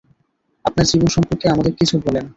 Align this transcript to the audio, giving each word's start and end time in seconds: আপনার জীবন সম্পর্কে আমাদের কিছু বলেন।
আপনার 0.65 0.85
জীবন 0.85 1.07
সম্পর্কে 1.07 1.45
আমাদের 1.49 1.73
কিছু 1.75 1.95
বলেন। 1.99 2.25